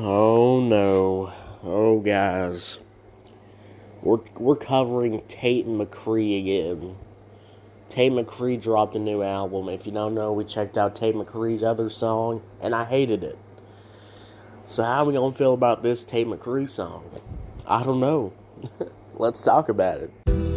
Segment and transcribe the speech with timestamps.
[0.00, 1.32] Oh no.
[1.64, 2.78] Oh guys.
[4.00, 6.94] We're we're covering Tate and McCree again.
[7.88, 9.68] Tate McCree dropped a new album.
[9.68, 13.38] If you don't know, we checked out Tate McCree's other song and I hated it.
[14.66, 17.04] So how are we gonna feel about this Tate McCree song?
[17.66, 18.32] I don't know.
[19.16, 20.47] Let's talk about it.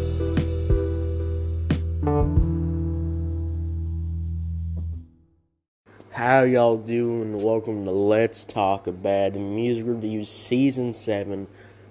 [6.22, 7.40] How y'all doing?
[7.40, 11.48] Welcome to Let's Talk About Music Review Season 7.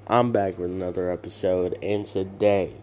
[0.07, 2.75] I'm back with another episode, and today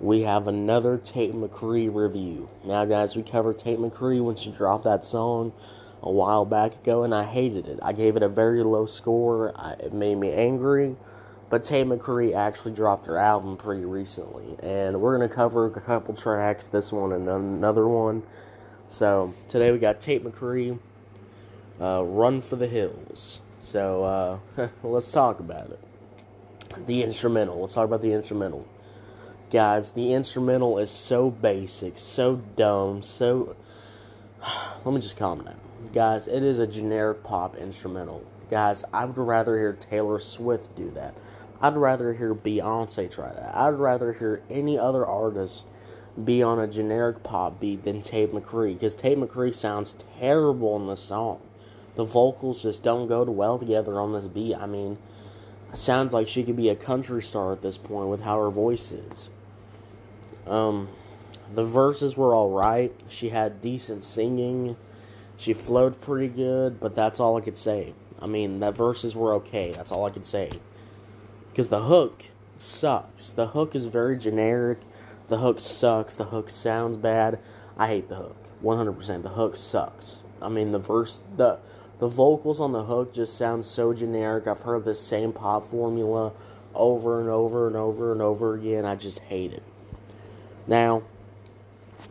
[0.00, 2.48] we have another Tate McCree review.
[2.64, 5.52] Now, guys, we covered Tate McCree when she dropped that song
[6.00, 7.80] a while back ago, and I hated it.
[7.82, 10.94] I gave it a very low score, it made me angry.
[11.50, 15.70] But Tate McCree actually dropped her album pretty recently, and we're going to cover a
[15.72, 18.22] couple tracks, this one and another one.
[18.88, 20.78] So today we got Tate McCree,
[21.80, 23.40] uh, Run for the Hills.
[23.60, 24.04] So
[24.56, 26.86] uh, let's talk about it.
[26.86, 27.60] The instrumental.
[27.60, 28.66] Let's talk about the instrumental.
[29.50, 33.56] Guys, the instrumental is so basic, so dumb, so.
[34.84, 35.56] Let me just calm down.
[35.92, 38.24] Guys, it is a generic pop instrumental.
[38.50, 41.14] Guys, I would rather hear Taylor Swift do that.
[41.60, 43.56] I'd rather hear Beyonce try that.
[43.56, 45.64] I'd rather hear any other artist
[46.24, 50.86] be on a generic pop beat than Tate McCree because Tate McCree sounds terrible in
[50.86, 51.40] the song.
[51.94, 54.54] The vocals just don't go well together on this beat.
[54.54, 54.98] I mean,
[55.74, 58.92] sounds like she could be a country star at this point with how her voice
[58.92, 59.28] is.
[60.46, 60.88] Um,
[61.52, 62.92] the verses were all right.
[63.08, 64.76] She had decent singing.
[65.36, 67.94] She flowed pretty good, but that's all I could say.
[68.20, 69.72] I mean, the verses were okay.
[69.72, 70.50] That's all I could say.
[71.50, 73.32] Because the hook sucks.
[73.32, 74.80] The hook is very generic.
[75.28, 76.14] The hook sucks.
[76.14, 77.38] The hook sounds bad.
[77.76, 78.36] I hate the hook.
[78.62, 79.22] 100%.
[79.22, 80.22] The hook sucks.
[80.40, 81.58] I mean, the verse, the
[81.98, 84.46] the vocals on the hook just sound so generic.
[84.46, 86.32] I've heard the same pop formula
[86.74, 88.84] over and over and over and over again.
[88.84, 89.62] I just hate it.
[90.66, 91.02] Now,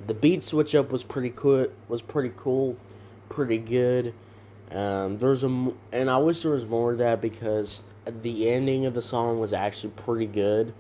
[0.08, 1.68] the beat switch up was pretty cool.
[1.88, 2.78] Was pretty cool,
[3.30, 4.14] pretty good.
[4.72, 8.96] Um, there's a, and I wish there was more of that because the ending of
[8.96, 10.74] the song was actually pretty good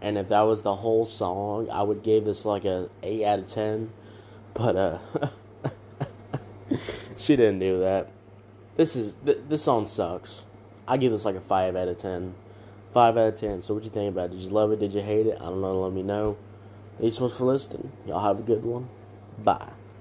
[0.00, 3.40] and if that was the whole song, I would give this like a eight out
[3.40, 3.92] of ten.
[4.54, 4.98] But uh,
[7.16, 8.10] she didn't do that.
[8.76, 10.42] This is th- this song sucks.
[10.88, 12.34] I give this like a five out of ten.
[12.92, 13.62] Five out of ten.
[13.62, 14.32] So what you think about it?
[14.32, 14.80] Did you love it?
[14.80, 15.36] Did you hate it?
[15.40, 15.80] I don't know.
[15.80, 16.36] Let me know.
[16.98, 17.92] Thanks so much for listening.
[18.06, 18.88] Y'all have a good one.
[19.38, 19.70] Bye.